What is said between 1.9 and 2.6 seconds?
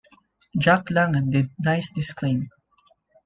this claim.